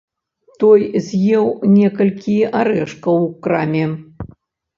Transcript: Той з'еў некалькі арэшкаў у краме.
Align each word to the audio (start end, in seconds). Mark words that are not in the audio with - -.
Той 0.61 0.81
з'еў 1.07 1.45
некалькі 1.75 2.39
арэшкаў 2.61 3.15
у 3.27 3.29
краме. 3.45 3.85